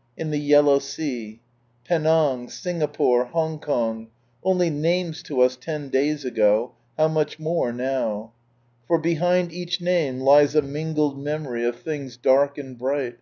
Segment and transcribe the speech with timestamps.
[0.00, 1.40] /// the Yelimv Sea.—
[1.88, 4.06] Penang, Singapore, Hongkong,
[4.44, 8.30] only names to us ten days ago, how much more now.
[8.86, 13.18] For behind each name lies a mingled memory of things dark and bright.